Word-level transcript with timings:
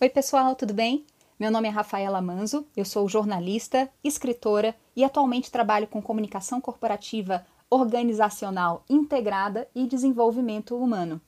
Oi, 0.00 0.08
pessoal, 0.08 0.54
tudo 0.54 0.72
bem? 0.72 1.04
Meu 1.40 1.50
nome 1.50 1.66
é 1.66 1.72
Rafaela 1.72 2.20
Manzo, 2.20 2.64
eu 2.76 2.84
sou 2.84 3.08
jornalista, 3.08 3.90
escritora 4.04 4.72
e 4.94 5.02
atualmente 5.02 5.50
trabalho 5.50 5.88
com 5.88 6.00
comunicação 6.00 6.60
corporativa 6.60 7.44
organizacional 7.68 8.84
integrada 8.88 9.66
e 9.74 9.88
desenvolvimento 9.88 10.76
humano. 10.76 11.20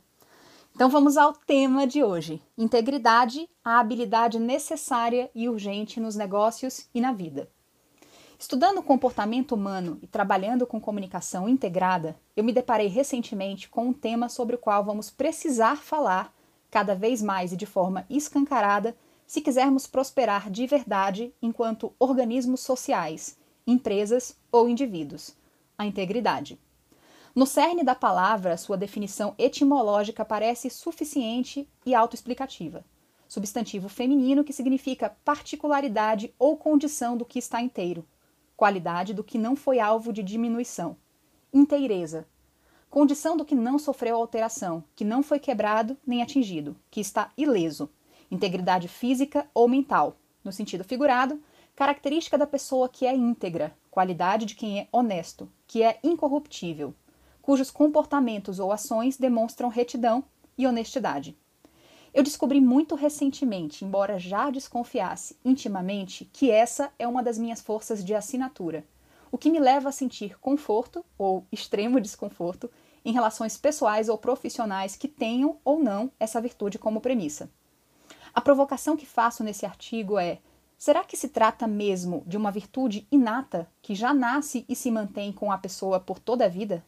Então 0.73 0.89
vamos 0.89 1.17
ao 1.17 1.33
tema 1.33 1.85
de 1.85 2.03
hoje: 2.03 2.41
integridade, 2.57 3.47
a 3.63 3.79
habilidade 3.79 4.39
necessária 4.39 5.29
e 5.35 5.47
urgente 5.47 5.99
nos 5.99 6.15
negócios 6.15 6.87
e 6.95 6.99
na 6.99 7.13
vida. 7.13 7.47
Estudando 8.39 8.79
o 8.79 8.83
comportamento 8.83 9.51
humano 9.51 9.99
e 10.01 10.07
trabalhando 10.07 10.65
com 10.65 10.81
comunicação 10.81 11.47
integrada, 11.47 12.17
eu 12.35 12.43
me 12.43 12.51
deparei 12.51 12.87
recentemente 12.87 13.69
com 13.69 13.89
um 13.89 13.93
tema 13.93 14.29
sobre 14.29 14.55
o 14.55 14.57
qual 14.57 14.83
vamos 14.83 15.11
precisar 15.11 15.77
falar 15.77 16.33
cada 16.71 16.95
vez 16.95 17.21
mais 17.21 17.53
e 17.53 17.57
de 17.57 17.67
forma 17.67 18.03
escancarada 18.09 18.95
se 19.31 19.39
quisermos 19.39 19.87
prosperar 19.87 20.51
de 20.51 20.67
verdade 20.67 21.33
enquanto 21.41 21.93
organismos 21.97 22.59
sociais, 22.59 23.37
empresas 23.65 24.37
ou 24.51 24.67
indivíduos. 24.67 25.33
A 25.77 25.85
integridade. 25.85 26.59
No 27.33 27.45
cerne 27.45 27.81
da 27.81 27.95
palavra, 27.95 28.57
sua 28.57 28.75
definição 28.75 29.33
etimológica 29.37 30.25
parece 30.25 30.69
suficiente 30.69 31.65
e 31.85 31.95
autoexplicativa. 31.95 32.83
Substantivo 33.25 33.87
feminino 33.87 34.43
que 34.43 34.51
significa 34.51 35.15
particularidade 35.23 36.35
ou 36.37 36.57
condição 36.57 37.15
do 37.15 37.23
que 37.23 37.39
está 37.39 37.61
inteiro, 37.61 38.05
qualidade 38.57 39.13
do 39.13 39.23
que 39.23 39.37
não 39.37 39.55
foi 39.55 39.79
alvo 39.79 40.11
de 40.11 40.21
diminuição, 40.21 40.97
inteireza, 41.53 42.27
condição 42.89 43.37
do 43.37 43.45
que 43.45 43.55
não 43.55 43.79
sofreu 43.79 44.17
alteração, 44.17 44.83
que 44.93 45.05
não 45.05 45.23
foi 45.23 45.39
quebrado 45.39 45.95
nem 46.05 46.21
atingido, 46.21 46.75
que 46.89 46.99
está 46.99 47.31
ileso, 47.37 47.89
integridade 48.31 48.87
física 48.87 49.45
ou 49.53 49.67
mental, 49.67 50.15
no 50.43 50.51
sentido 50.51 50.83
figurado, 50.83 51.39
característica 51.75 52.37
da 52.37 52.47
pessoa 52.47 52.89
que 52.89 53.05
é 53.05 53.15
íntegra, 53.15 53.75
qualidade 53.91 54.45
de 54.45 54.55
quem 54.55 54.79
é 54.79 54.87
honesto, 54.91 55.51
que 55.67 55.83
é 55.83 55.99
incorruptível, 56.03 56.95
cujos 57.41 57.69
comportamentos 57.69 58.59
ou 58.59 58.71
ações 58.71 59.17
demonstram 59.17 59.69
retidão 59.69 60.23
e 60.57 60.65
honestidade. 60.65 61.37
Eu 62.13 62.23
descobri 62.23 62.59
muito 62.59 62.93
recentemente, 62.93 63.85
embora 63.85 64.19
já 64.19 64.49
desconfiasse 64.49 65.37
intimamente, 65.45 66.29
que 66.33 66.51
essa 66.51 66.91
é 66.99 67.07
uma 67.07 67.23
das 67.23 67.37
minhas 67.37 67.61
forças 67.61 68.03
de 68.03 68.13
assinatura, 68.13 68.85
o 69.31 69.37
que 69.37 69.49
me 69.49 69.59
leva 69.59 69.89
a 69.89 69.93
sentir 69.93 70.37
conforto 70.39 71.05
ou 71.17 71.45
extremo 71.51 71.99
desconforto 72.01 72.69
em 73.03 73.13
relações 73.13 73.57
pessoais 73.57 74.09
ou 74.09 74.17
profissionais 74.17 74.95
que 74.95 75.07
tenham 75.07 75.57
ou 75.63 75.81
não 75.81 76.11
essa 76.19 76.41
virtude 76.41 76.77
como 76.77 77.01
premissa. 77.01 77.49
A 78.33 78.39
provocação 78.39 78.95
que 78.95 79.05
faço 79.05 79.43
nesse 79.43 79.65
artigo 79.65 80.17
é: 80.17 80.39
será 80.77 81.03
que 81.03 81.17
se 81.17 81.29
trata 81.29 81.67
mesmo 81.67 82.23
de 82.25 82.37
uma 82.37 82.51
virtude 82.51 83.07
inata 83.11 83.69
que 83.81 83.93
já 83.93 84.13
nasce 84.13 84.65
e 84.69 84.75
se 84.75 84.89
mantém 84.89 85.31
com 85.31 85.51
a 85.51 85.57
pessoa 85.57 85.99
por 85.99 86.19
toda 86.19 86.45
a 86.45 86.49
vida? 86.49 86.83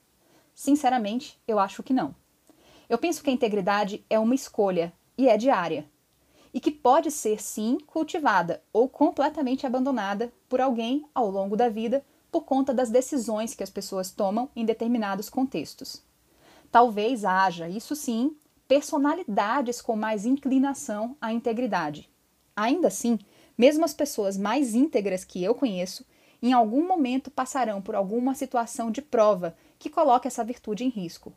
Sinceramente, 0.56 1.40
eu 1.48 1.60
acho 1.60 1.84
que 1.84 1.94
não. 1.94 2.16
Eu 2.90 2.98
penso 2.98 3.24
que 3.24 3.30
a 3.30 3.34
integridade 3.34 4.06
é 4.10 4.20
uma 4.20 4.36
escolha 4.36 4.94
e 5.18 5.28
é 5.28 5.38
diária, 5.38 5.90
e 6.54 6.60
que 6.60 6.72
pode 6.72 7.10
ser 7.12 7.42
sim 7.42 7.78
cultivada 7.88 8.62
ou 8.72 8.88
completamente 8.88 9.66
abandonada 9.66 10.32
por 10.48 10.62
alguém 10.62 11.06
ao 11.14 11.30
longo 11.30 11.58
da 11.58 11.70
vida 11.70 12.06
por 12.32 12.46
conta 12.46 12.74
das 12.74 12.90
decisões 12.90 13.54
que 13.54 13.64
as 13.64 13.70
pessoas 13.70 14.12
tomam 14.12 14.50
em 14.56 14.66
determinados 14.66 15.30
contextos. 15.30 16.02
Talvez 16.72 17.24
haja, 17.24 17.70
isso 17.70 17.96
sim, 17.96 18.36
personalidades 18.74 19.84
com 19.84 19.96
mais 19.96 20.26
inclinação 20.26 21.16
à 21.22 21.32
integridade. 21.32 22.10
Ainda 22.56 22.88
assim, 22.88 23.20
mesmo 23.56 23.86
as 23.86 23.94
pessoas 23.94 24.36
mais 24.36 24.74
íntegras 24.74 25.24
que 25.24 25.44
eu 25.44 25.54
conheço, 25.54 26.04
em 26.42 26.54
algum 26.54 26.88
momento 26.88 27.30
passarão 27.30 27.84
por 27.84 27.94
alguma 27.94 28.34
situação 28.34 28.90
de 28.90 29.00
prova 29.00 29.56
que 29.78 29.92
coloque 29.92 30.28
essa 30.28 30.44
virtude 30.44 30.84
em 30.84 30.90
risco. 30.90 31.32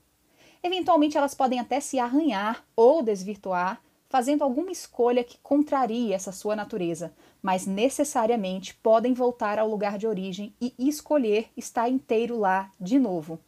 Eventualmente, 0.62 1.18
elas 1.18 1.34
podem 1.34 1.60
até 1.60 1.78
se 1.78 1.98
arranhar 1.98 2.64
ou 2.74 3.02
desvirtuar, 3.02 3.82
fazendo 4.08 4.42
alguma 4.42 4.72
escolha 4.72 5.22
que 5.22 5.36
contrarie 5.42 6.14
essa 6.14 6.32
sua 6.32 6.56
natureza, 6.56 7.12
mas 7.42 7.66
necessariamente 7.66 8.74
podem 8.76 9.12
voltar 9.12 9.58
ao 9.58 9.68
lugar 9.68 9.98
de 9.98 10.06
origem 10.06 10.54
e 10.58 10.72
escolher 10.78 11.50
estar 11.54 11.86
inteiro 11.86 12.38
lá 12.38 12.72
de 12.80 12.98
novo. 12.98 13.38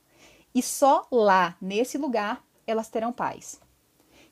E 0.54 0.62
só 0.62 1.06
lá, 1.10 1.56
nesse 1.58 1.96
lugar, 1.96 2.44
elas 2.66 2.90
terão 2.90 3.10
paz. 3.10 3.58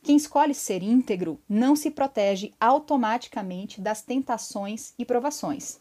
Quem 0.06 0.16
escolhe 0.16 0.54
ser 0.54 0.84
íntegro 0.84 1.40
não 1.48 1.74
se 1.74 1.90
protege 1.90 2.54
automaticamente 2.60 3.80
das 3.80 4.02
tentações 4.02 4.94
e 4.96 5.04
provações. 5.04 5.80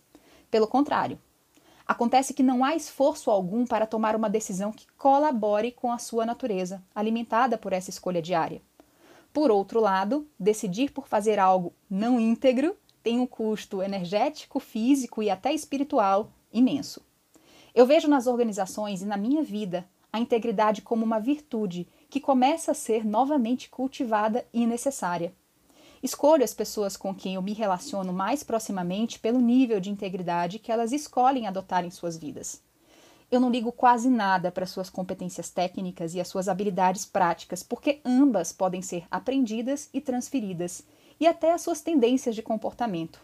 Pelo 0.50 0.68
contrário, 0.68 1.20
Acontece 1.88 2.34
que 2.34 2.42
não 2.42 2.66
há 2.66 2.76
esforço 2.76 3.30
algum 3.30 3.64
para 3.64 3.86
tomar 3.86 4.16
uma 4.16 4.28
decisão 4.28 4.72
que 4.72 4.88
colabore 4.98 5.72
com 5.72 5.92
a 5.92 6.00
sua 6.00 6.26
natureza, 6.26 6.84
alimentada 6.96 7.60
por 7.60 7.72
essa 7.74 7.92
escolha 7.92 8.24
diária. 8.24 8.60
Por 9.32 9.52
outro 9.52 9.80
lado, 9.80 10.28
decidir 10.40 10.92
por 10.92 11.08
fazer 11.08 11.38
algo 11.38 11.74
não 11.88 12.20
íntegro 12.20 12.76
tem 13.04 13.20
um 13.20 13.28
custo 13.28 13.84
energético, 13.84 14.60
físico 14.60 15.22
e 15.22 15.30
até 15.30 15.54
espiritual 15.54 16.32
imenso. 16.52 17.06
Eu 17.76 17.86
vejo 17.86 18.08
nas 18.08 18.26
organizações 18.26 19.04
e 19.04 19.06
na 19.06 19.16
minha 19.16 19.44
vida 19.44 19.88
a 20.12 20.20
integridade 20.20 20.82
como 20.82 21.06
uma 21.06 21.20
virtude 21.20 21.88
que 22.16 22.22
começa 22.22 22.72
a 22.72 22.74
ser 22.74 23.06
novamente 23.06 23.70
cultivada 23.70 24.46
e 24.54 24.66
necessária. 24.66 25.34
Escolho 26.02 26.46
as 26.46 26.54
pessoas 26.54 26.96
com 26.96 27.14
quem 27.14 27.36
eu 27.36 27.42
me 27.42 27.52
relaciono 27.52 28.14
mais 28.14 28.42
proximamente 28.42 29.20
pelo 29.20 29.42
nível 29.42 29.82
de 29.82 29.90
integridade 29.90 30.58
que 30.58 30.72
elas 30.72 30.94
escolhem 30.94 31.46
adotar 31.46 31.84
em 31.84 31.92
suas 31.92 32.16
vidas. 32.16 32.64
Eu 33.30 33.42
não 33.42 33.50
ligo 33.50 33.70
quase 33.70 34.10
nada 34.10 34.50
para 34.50 34.66
suas 34.66 34.90
competências 34.90 35.50
técnicas 35.50 36.16
e 36.16 36.22
as 36.22 36.30
suas 36.30 36.48
habilidades 36.48 37.06
práticas, 37.06 37.62
porque 37.62 38.00
ambas 38.06 38.54
podem 38.54 38.82
ser 38.82 39.06
aprendidas 39.12 39.90
e 39.94 40.00
transferidas, 40.00 40.86
e 41.20 41.28
até 41.28 41.52
as 41.52 41.64
suas 41.64 41.82
tendências 41.82 42.34
de 42.34 42.42
comportamento, 42.42 43.20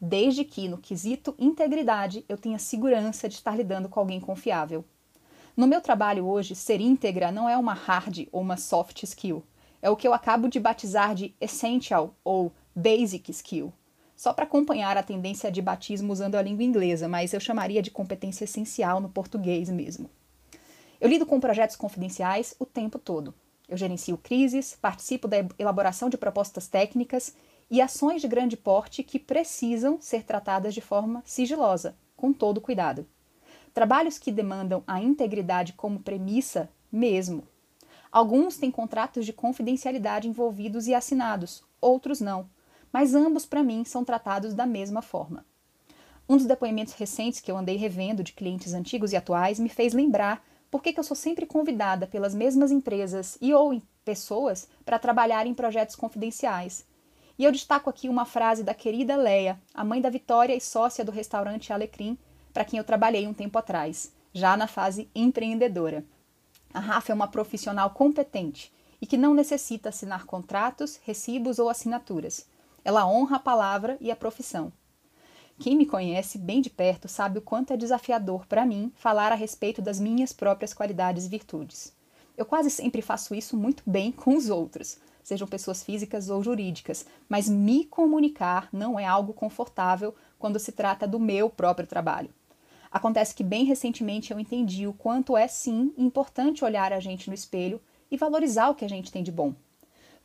desde 0.00 0.44
que, 0.44 0.66
no 0.66 0.78
quesito 0.78 1.34
integridade, 1.38 2.24
eu 2.26 2.38
tenha 2.38 2.58
segurança 2.58 3.28
de 3.28 3.34
estar 3.34 3.54
lidando 3.54 3.90
com 3.90 4.00
alguém 4.00 4.18
confiável. 4.18 4.82
No 5.60 5.66
meu 5.66 5.82
trabalho 5.82 6.26
hoje, 6.26 6.54
ser 6.54 6.80
íntegra 6.80 7.30
não 7.30 7.46
é 7.46 7.54
uma 7.54 7.74
hard 7.74 8.26
ou 8.32 8.40
uma 8.40 8.56
soft 8.56 9.02
skill 9.02 9.42
é 9.82 9.90
o 9.90 9.96
que 9.96 10.08
eu 10.08 10.14
acabo 10.14 10.48
de 10.48 10.58
batizar 10.58 11.14
de 11.14 11.34
essential 11.38 12.14
ou 12.24 12.50
basic 12.74 13.30
skill, 13.30 13.70
só 14.16 14.32
para 14.32 14.46
acompanhar 14.46 14.96
a 14.96 15.02
tendência 15.02 15.52
de 15.52 15.60
batismo 15.60 16.14
usando 16.14 16.36
a 16.36 16.40
língua 16.40 16.64
inglesa, 16.64 17.08
mas 17.08 17.34
eu 17.34 17.40
chamaria 17.40 17.82
de 17.82 17.90
competência 17.90 18.44
essencial 18.44 19.02
no 19.02 19.10
português 19.10 19.68
mesmo. 19.68 20.08
Eu 20.98 21.10
lido 21.10 21.26
com 21.26 21.38
projetos 21.38 21.76
confidenciais 21.76 22.54
o 22.58 22.64
tempo 22.64 22.98
todo. 22.98 23.34
Eu 23.68 23.76
gerencio 23.76 24.16
crises, 24.16 24.78
participo 24.80 25.28
da 25.28 25.44
elaboração 25.58 26.08
de 26.08 26.16
propostas 26.16 26.68
técnicas 26.68 27.34
e 27.70 27.82
ações 27.82 28.22
de 28.22 28.28
grande 28.28 28.56
porte 28.56 29.02
que 29.02 29.18
precisam 29.18 30.00
ser 30.00 30.22
tratadas 30.22 30.72
de 30.72 30.80
forma 30.80 31.22
sigilosa, 31.26 31.94
com 32.16 32.32
todo 32.32 32.62
cuidado. 32.62 33.06
Trabalhos 33.72 34.18
que 34.18 34.32
demandam 34.32 34.82
a 34.86 35.00
integridade 35.00 35.72
como 35.72 36.00
premissa 36.00 36.68
mesmo, 36.90 37.44
Alguns 38.12 38.56
têm 38.56 38.72
contratos 38.72 39.24
de 39.24 39.32
confidencialidade 39.32 40.26
envolvidos 40.26 40.88
e 40.88 40.94
assinados, 40.94 41.62
outros 41.80 42.20
não, 42.20 42.50
mas 42.92 43.14
ambos, 43.14 43.46
para 43.46 43.62
mim, 43.62 43.84
são 43.84 44.04
tratados 44.04 44.52
da 44.52 44.66
mesma 44.66 45.00
forma. 45.00 45.46
Um 46.28 46.36
dos 46.36 46.46
depoimentos 46.46 46.94
recentes 46.94 47.40
que 47.40 47.50
eu 47.50 47.56
andei 47.56 47.76
revendo 47.76 48.24
de 48.24 48.32
clientes 48.32 48.74
antigos 48.74 49.12
e 49.12 49.16
atuais 49.16 49.60
me 49.60 49.68
fez 49.68 49.92
lembrar 49.92 50.44
por 50.68 50.82
que 50.82 50.92
eu 50.98 51.04
sou 51.04 51.16
sempre 51.16 51.46
convidada 51.46 52.06
pelas 52.06 52.34
mesmas 52.34 52.72
empresas 52.72 53.38
e 53.40 53.54
ou 53.54 53.80
pessoas 54.04 54.68
para 54.84 54.98
trabalhar 54.98 55.46
em 55.46 55.54
projetos 55.54 55.94
confidenciais. 55.94 56.84
E 57.38 57.44
eu 57.44 57.52
destaco 57.52 57.88
aqui 57.88 58.08
uma 58.08 58.24
frase 58.24 58.64
da 58.64 58.74
querida 58.74 59.16
Leia, 59.16 59.60
a 59.72 59.84
mãe 59.84 60.00
da 60.00 60.10
Vitória 60.10 60.54
e 60.54 60.60
sócia 60.60 61.04
do 61.04 61.12
restaurante 61.12 61.72
Alecrim, 61.72 62.18
para 62.52 62.64
quem 62.64 62.78
eu 62.78 62.84
trabalhei 62.84 63.26
um 63.26 63.34
tempo 63.34 63.58
atrás, 63.58 64.12
já 64.32 64.56
na 64.56 64.66
fase 64.66 65.08
empreendedora. 65.14 66.04
A 66.72 66.80
Rafa 66.80 67.12
é 67.12 67.14
uma 67.14 67.28
profissional 67.28 67.90
competente 67.90 68.72
e 69.00 69.06
que 69.06 69.16
não 69.16 69.34
necessita 69.34 69.88
assinar 69.88 70.24
contratos, 70.24 71.00
recibos 71.04 71.58
ou 71.58 71.68
assinaturas. 71.68 72.46
Ela 72.84 73.06
honra 73.06 73.36
a 73.36 73.40
palavra 73.40 73.96
e 74.00 74.10
a 74.10 74.16
profissão. 74.16 74.72
Quem 75.58 75.76
me 75.76 75.84
conhece 75.84 76.38
bem 76.38 76.62
de 76.62 76.70
perto 76.70 77.06
sabe 77.06 77.38
o 77.38 77.42
quanto 77.42 77.72
é 77.72 77.76
desafiador 77.76 78.46
para 78.46 78.64
mim 78.64 78.90
falar 78.94 79.30
a 79.30 79.34
respeito 79.34 79.82
das 79.82 80.00
minhas 80.00 80.32
próprias 80.32 80.72
qualidades 80.72 81.26
e 81.26 81.28
virtudes. 81.28 81.92
Eu 82.36 82.46
quase 82.46 82.70
sempre 82.70 83.02
faço 83.02 83.34
isso 83.34 83.56
muito 83.56 83.82
bem 83.86 84.10
com 84.10 84.34
os 84.34 84.48
outros, 84.48 84.98
sejam 85.22 85.46
pessoas 85.46 85.82
físicas 85.82 86.30
ou 86.30 86.42
jurídicas, 86.42 87.04
mas 87.28 87.48
me 87.48 87.84
comunicar 87.84 88.70
não 88.72 88.98
é 88.98 89.04
algo 89.04 89.34
confortável 89.34 90.14
quando 90.38 90.58
se 90.58 90.72
trata 90.72 91.06
do 91.06 91.20
meu 91.20 91.50
próprio 91.50 91.86
trabalho. 91.86 92.30
Acontece 92.90 93.34
que 93.34 93.44
bem 93.44 93.64
recentemente 93.64 94.32
eu 94.32 94.40
entendi 94.40 94.86
o 94.86 94.92
quanto 94.92 95.36
é 95.36 95.46
sim 95.46 95.94
importante 95.96 96.64
olhar 96.64 96.92
a 96.92 96.98
gente 96.98 97.28
no 97.28 97.34
espelho 97.34 97.80
e 98.10 98.16
valorizar 98.16 98.68
o 98.68 98.74
que 98.74 98.84
a 98.84 98.88
gente 98.88 99.12
tem 99.12 99.22
de 99.22 99.30
bom. 99.30 99.54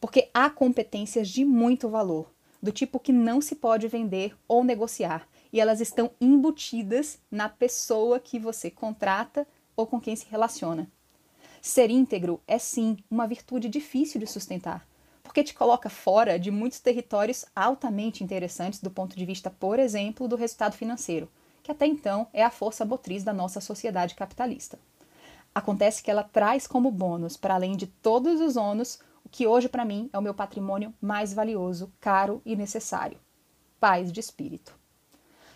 Porque 0.01 0.29
há 0.33 0.49
competências 0.49 1.29
de 1.29 1.45
muito 1.45 1.87
valor, 1.87 2.33
do 2.61 2.71
tipo 2.71 2.99
que 2.99 3.13
não 3.13 3.39
se 3.39 3.55
pode 3.55 3.87
vender 3.87 4.35
ou 4.47 4.63
negociar, 4.63 5.27
e 5.53 5.59
elas 5.59 5.79
estão 5.79 6.09
embutidas 6.19 7.19
na 7.29 7.47
pessoa 7.47 8.19
que 8.19 8.39
você 8.39 8.71
contrata 8.71 9.47
ou 9.75 9.85
com 9.85 10.01
quem 10.01 10.15
se 10.15 10.25
relaciona. 10.29 10.91
Ser 11.61 11.91
íntegro 11.91 12.41
é 12.47 12.57
sim 12.57 12.97
uma 13.09 13.27
virtude 13.27 13.69
difícil 13.69 14.19
de 14.19 14.25
sustentar, 14.25 14.87
porque 15.23 15.43
te 15.43 15.53
coloca 15.53 15.89
fora 15.89 16.39
de 16.39 16.49
muitos 16.49 16.79
territórios 16.79 17.45
altamente 17.55 18.23
interessantes 18.23 18.81
do 18.81 18.89
ponto 18.89 19.15
de 19.15 19.25
vista, 19.25 19.51
por 19.51 19.77
exemplo, 19.77 20.27
do 20.27 20.35
resultado 20.35 20.75
financeiro, 20.75 21.29
que 21.65 21.71
até 21.71 21.87
então 21.87 22.27
é 22.31 22.43
a 22.43 22.51
força 22.51 22.85
motriz 22.85 23.23
da 23.23 23.33
nossa 23.33 23.59
sociedade 23.59 24.13
capitalista. 24.13 24.77
Acontece 25.53 26.03
que 26.03 26.11
ela 26.11 26.21
traz 26.21 26.67
como 26.67 26.91
bônus, 26.91 27.35
para 27.35 27.55
além 27.55 27.75
de 27.75 27.87
todos 27.87 28.39
os 28.39 28.55
ônus, 28.55 28.99
o 29.23 29.29
que 29.29 29.47
hoje 29.47 29.67
para 29.67 29.83
mim 29.83 30.07
é 30.13 30.19
o 30.19 30.21
meu 30.21 30.35
patrimônio 30.35 30.93
mais 31.01 31.33
valioso, 31.33 31.91
caro 31.99 32.39
e 32.45 32.55
necessário: 32.55 33.17
paz 33.79 34.11
de 34.11 34.19
espírito. 34.19 34.77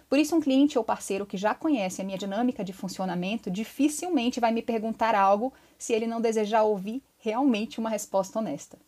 Por 0.10 0.18
isso, 0.18 0.36
um 0.36 0.42
cliente 0.42 0.80
ou 0.80 0.84
parceiro 0.84 1.28
que 1.28 1.38
já 1.38 1.54
conhece 1.54 2.02
a 2.02 2.04
minha 2.04 2.18
dinâmica 2.18 2.64
de 2.64 2.74
funcionamento 2.74 3.52
dificilmente 3.52 4.40
vai 4.40 4.52
me 4.52 4.64
perguntar 4.64 5.14
algo 5.14 5.54
se 5.78 5.94
ele 5.94 6.08
não 6.08 6.20
desejar 6.20 6.64
ouvir 6.64 7.04
realmente 7.20 7.80
uma 7.80 7.92
resposta 7.92 8.40
honesta. 8.40 8.80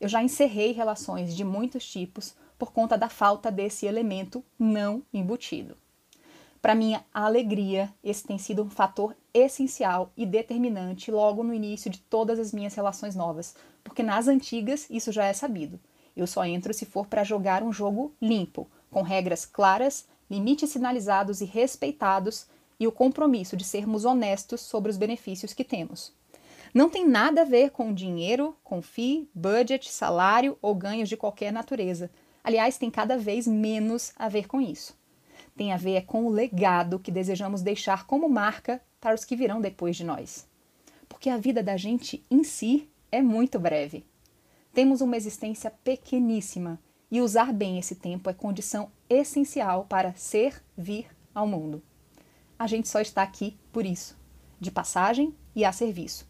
Eu 0.00 0.08
já 0.08 0.22
encerrei 0.22 0.70
relações 0.70 1.34
de 1.34 1.42
muitos 1.42 1.84
tipos 1.84 2.32
por 2.56 2.70
conta 2.70 2.96
da 2.96 3.08
falta 3.08 3.50
desse 3.50 3.86
elemento 3.86 4.44
não 4.56 5.02
embutido. 5.12 5.76
Para 6.60 6.74
minha 6.74 7.02
alegria, 7.12 7.90
esse 8.04 8.26
tem 8.26 8.36
sido 8.36 8.62
um 8.62 8.68
fator 8.68 9.16
essencial 9.32 10.12
e 10.14 10.26
determinante 10.26 11.10
logo 11.10 11.42
no 11.42 11.54
início 11.54 11.90
de 11.90 11.98
todas 11.98 12.38
as 12.38 12.52
minhas 12.52 12.74
relações 12.74 13.16
novas, 13.16 13.54
porque 13.82 14.02
nas 14.02 14.28
antigas 14.28 14.86
isso 14.90 15.10
já 15.10 15.24
é 15.24 15.32
sabido. 15.32 15.80
Eu 16.14 16.26
só 16.26 16.44
entro 16.44 16.74
se 16.74 16.84
for 16.84 17.06
para 17.06 17.24
jogar 17.24 17.62
um 17.62 17.72
jogo 17.72 18.12
limpo, 18.20 18.68
com 18.90 19.00
regras 19.00 19.46
claras, 19.46 20.06
limites 20.30 20.68
sinalizados 20.68 21.40
e 21.40 21.46
respeitados 21.46 22.46
e 22.78 22.86
o 22.86 22.92
compromisso 22.92 23.56
de 23.56 23.64
sermos 23.64 24.04
honestos 24.04 24.60
sobre 24.60 24.90
os 24.90 24.98
benefícios 24.98 25.54
que 25.54 25.64
temos. 25.64 26.12
Não 26.74 26.90
tem 26.90 27.08
nada 27.08 27.40
a 27.40 27.44
ver 27.44 27.70
com 27.70 27.92
dinheiro, 27.92 28.54
com 28.62 28.82
FII, 28.82 29.30
budget, 29.34 29.90
salário 29.90 30.58
ou 30.60 30.74
ganhos 30.74 31.08
de 31.08 31.16
qualquer 31.16 31.52
natureza. 31.52 32.10
Aliás, 32.44 32.76
tem 32.76 32.90
cada 32.90 33.16
vez 33.16 33.46
menos 33.46 34.12
a 34.14 34.28
ver 34.28 34.46
com 34.46 34.60
isso. 34.60 34.99
Tem 35.60 35.74
a 35.74 35.76
ver 35.76 36.06
com 36.06 36.24
o 36.24 36.30
legado 36.30 36.98
que 36.98 37.12
desejamos 37.12 37.60
deixar 37.60 38.06
como 38.06 38.30
marca 38.30 38.80
para 38.98 39.14
os 39.14 39.26
que 39.26 39.36
virão 39.36 39.60
depois 39.60 39.94
de 39.94 40.02
nós. 40.02 40.48
Porque 41.06 41.28
a 41.28 41.36
vida 41.36 41.62
da 41.62 41.76
gente 41.76 42.24
em 42.30 42.42
si 42.42 42.88
é 43.12 43.20
muito 43.20 43.58
breve. 43.58 44.06
Temos 44.72 45.02
uma 45.02 45.18
existência 45.18 45.70
pequeníssima 45.70 46.80
e 47.10 47.20
usar 47.20 47.52
bem 47.52 47.78
esse 47.78 47.94
tempo 47.94 48.30
é 48.30 48.32
condição 48.32 48.90
essencial 49.06 49.84
para 49.84 50.14
servir 50.14 51.08
ao 51.34 51.46
mundo. 51.46 51.82
A 52.58 52.66
gente 52.66 52.88
só 52.88 52.98
está 52.98 53.22
aqui 53.22 53.54
por 53.70 53.84
isso, 53.84 54.16
de 54.58 54.70
passagem 54.70 55.34
e 55.54 55.62
a 55.62 55.72
serviço. 55.72 56.26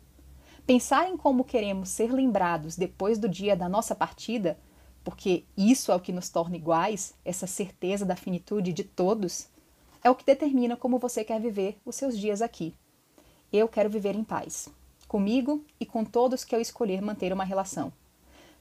Pensar 0.67 1.09
em 1.09 1.17
como 1.17 1.45
queremos 1.45 1.91
ser 1.91 2.13
lembrados 2.13 2.75
depois 2.75 3.17
do 3.17 3.29
dia 3.29 3.55
da 3.55 3.69
nossa 3.69 3.95
partida, 3.95 4.59
porque 5.05 5.45
isso 5.57 5.91
é 5.91 5.95
o 5.95 6.01
que 6.01 6.13
nos 6.13 6.29
torna 6.29 6.57
iguais, 6.57 7.15
essa 7.25 7.47
certeza 7.47 8.05
da 8.05 8.17
finitude 8.17 8.73
de 8.73 8.85
todos, 8.85 9.49
é 10.03 10.11
o 10.11 10.15
que 10.15 10.25
determina 10.25 10.77
como 10.77 10.99
você 10.99 11.25
quer 11.25 11.41
viver 11.41 11.79
os 11.85 11.97
seus 11.97 12.19
dias 12.19 12.43
aqui. 12.43 12.75
Eu 13.53 13.69
quero 13.69 13.91
viver 13.91 14.15
em 14.15 14.25
paz 14.25 14.69
comigo 15.11 15.65
e 15.81 15.85
com 15.85 16.05
todos 16.05 16.45
que 16.45 16.55
eu 16.55 16.61
escolher 16.61 17.03
manter 17.03 17.33
uma 17.33 17.43
relação. 17.43 17.93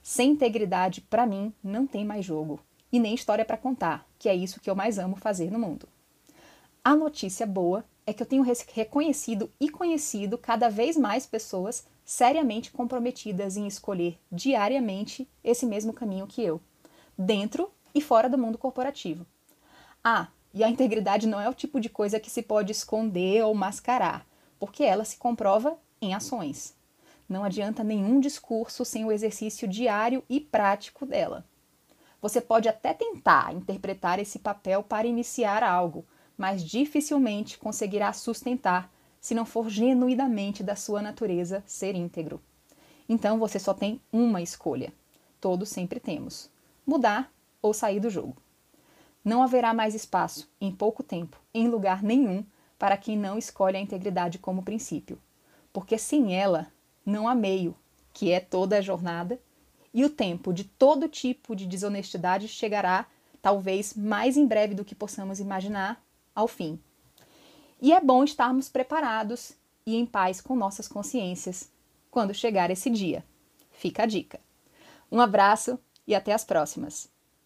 Sem 0.01 0.31
integridade, 0.31 1.01
para 1.01 1.27
mim, 1.27 1.53
não 1.63 1.85
tem 1.85 2.03
mais 2.03 2.25
jogo 2.25 2.59
e 2.91 2.99
nem 2.99 3.13
história 3.13 3.45
para 3.45 3.55
contar, 3.55 4.07
que 4.17 4.27
é 4.27 4.33
isso 4.33 4.59
que 4.59 4.67
eu 4.67 4.75
mais 4.75 4.97
amo 4.97 5.15
fazer 5.15 5.51
no 5.51 5.59
mundo. 5.59 5.87
A 6.83 6.95
notícia 6.95 7.45
boa 7.45 7.85
é 8.09 8.13
que 8.13 8.23
eu 8.23 8.27
tenho 8.27 8.43
reconhecido 8.73 9.51
e 9.59 9.69
conhecido 9.69 10.35
cada 10.35 10.67
vez 10.67 10.97
mais 10.97 11.27
pessoas 11.27 11.85
seriamente 12.03 12.71
comprometidas 12.71 13.55
em 13.55 13.67
escolher 13.67 14.19
diariamente 14.31 15.29
esse 15.43 15.63
mesmo 15.63 15.93
caminho 15.93 16.25
que 16.25 16.41
eu, 16.41 16.59
dentro 17.15 17.71
e 17.93 18.01
fora 18.01 18.27
do 18.27 18.35
mundo 18.35 18.57
corporativo. 18.57 19.27
Ah, 20.03 20.29
e 20.51 20.63
a 20.63 20.69
integridade 20.69 21.27
não 21.27 21.39
é 21.39 21.47
o 21.47 21.53
tipo 21.53 21.79
de 21.79 21.87
coisa 21.87 22.19
que 22.19 22.31
se 22.31 22.41
pode 22.41 22.71
esconder 22.71 23.43
ou 23.43 23.53
mascarar, 23.53 24.25
porque 24.59 24.83
ela 24.83 25.05
se 25.05 25.17
comprova 25.17 25.77
em 26.01 26.15
ações. 26.15 26.73
Não 27.29 27.43
adianta 27.43 27.83
nenhum 27.83 28.19
discurso 28.19 28.83
sem 28.83 29.05
o 29.05 29.11
exercício 29.11 29.67
diário 29.67 30.23
e 30.27 30.39
prático 30.39 31.05
dela. 31.05 31.45
Você 32.19 32.41
pode 32.41 32.67
até 32.67 32.91
tentar 32.91 33.53
interpretar 33.53 34.17
esse 34.17 34.39
papel 34.39 34.81
para 34.81 35.05
iniciar 35.05 35.61
algo, 35.61 36.07
mas 36.39 36.63
dificilmente 36.63 37.59
conseguirá 37.59 38.11
sustentar 38.11 38.91
se 39.21 39.35
não 39.35 39.45
for 39.45 39.69
genuinamente 39.69 40.63
da 40.63 40.75
sua 40.75 41.03
natureza 41.03 41.63
ser 41.67 41.93
íntegro. 41.93 42.41
Então 43.07 43.37
você 43.37 43.59
só 43.59 43.75
tem 43.75 44.01
uma 44.11 44.41
escolha. 44.41 44.91
Todos 45.39 45.69
sempre 45.69 45.99
temos: 45.99 46.49
mudar 46.83 47.31
ou 47.61 47.75
sair 47.75 47.99
do 47.99 48.09
jogo. 48.09 48.37
Não 49.23 49.43
haverá 49.43 49.71
mais 49.73 49.93
espaço, 49.93 50.49
em 50.59 50.71
pouco 50.71 51.03
tempo, 51.03 51.37
em 51.53 51.67
lugar 51.67 52.01
nenhum, 52.01 52.43
para 52.79 52.97
quem 52.97 53.15
não 53.15 53.37
escolhe 53.37 53.77
a 53.77 53.81
integridade 53.81 54.39
como 54.39 54.63
princípio 54.63 55.19
porque 55.71 55.97
sem 55.97 56.35
ela 56.35 56.67
não 57.05 57.27
há 57.27 57.35
meio, 57.35 57.75
que 58.13 58.31
é 58.31 58.39
toda 58.39 58.77
a 58.77 58.81
jornada, 58.81 59.39
e 59.93 60.03
o 60.03 60.09
tempo 60.09 60.53
de 60.53 60.63
todo 60.63 61.07
tipo 61.07 61.55
de 61.55 61.65
desonestidade 61.65 62.47
chegará, 62.47 63.07
talvez 63.41 63.93
mais 63.93 64.37
em 64.37 64.45
breve 64.45 64.75
do 64.75 64.85
que 64.85 64.93
possamos 64.93 65.39
imaginar, 65.39 66.03
ao 66.39 66.47
fim. 66.47 66.79
E 67.81 67.93
é 67.93 68.01
bom 68.01 68.23
estarmos 68.23 68.69
preparados 68.69 69.53
e 69.85 69.95
em 69.95 70.05
paz 70.05 70.41
com 70.41 70.55
nossas 70.55 70.87
consciências 70.87 71.71
quando 72.09 72.33
chegar 72.33 72.71
esse 72.71 72.89
dia. 72.89 73.23
Fica 73.71 74.03
a 74.03 74.05
dica. 74.05 74.39
Um 75.11 75.21
abraço 75.21 75.79
e 76.05 76.15
até 76.15 76.33
as 76.33 76.43
próximas! 76.43 77.09